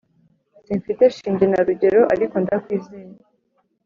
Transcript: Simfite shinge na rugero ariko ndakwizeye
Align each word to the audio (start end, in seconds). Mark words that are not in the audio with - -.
Simfite 0.65 1.03
shinge 1.15 1.45
na 1.47 1.59
rugero 1.67 2.01
ariko 2.13 2.35
ndakwizeye 2.43 3.13